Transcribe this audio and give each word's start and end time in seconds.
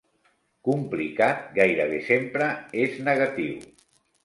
Complicat 0.69 1.43
gairebé 1.59 2.01
sempre 2.09 2.51
és 2.87 2.99
negatiu. 3.13 3.57